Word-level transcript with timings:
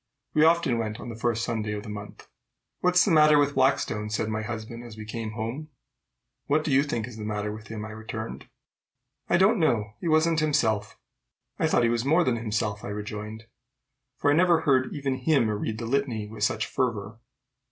We 0.33 0.43
often 0.43 0.79
went 0.79 0.99
on 0.99 1.09
the 1.09 1.15
first 1.15 1.43
Sunday 1.43 1.73
of 1.73 1.83
the 1.83 1.89
month. 1.89 2.27
"What's 2.79 3.05
the 3.05 3.11
matter 3.11 3.37
with 3.37 3.53
Blackstone?" 3.53 4.09
said 4.09 4.29
my 4.29 4.41
husband 4.41 4.83
as 4.83 4.97
we 4.97 5.05
came 5.05 5.33
home. 5.33 5.69
"What 6.47 6.63
do 6.63 6.71
you 6.71 6.81
think 6.81 7.05
is 7.07 7.17
the 7.17 7.23
matter 7.23 7.51
with 7.51 7.67
him?" 7.67 7.85
I 7.85 7.91
returned. 7.91 8.47
"I 9.29 9.37
don't 9.37 9.59
know. 9.59 9.91
He 10.01 10.07
wasn't 10.07 10.39
himself." 10.39 10.97
"I 11.59 11.67
thought 11.67 11.83
he 11.83 11.89
was 11.89 12.03
more 12.03 12.23
than 12.23 12.37
himself," 12.37 12.83
I 12.83 12.87
rejoined; 12.89 13.43
"for 14.17 14.31
I 14.31 14.35
never 14.35 14.61
heard 14.61 14.91
even 14.91 15.17
him 15.17 15.47
read 15.47 15.77
the 15.77 15.85
litany 15.85 16.25
with 16.27 16.43
such 16.43 16.65
fervor." 16.65 17.19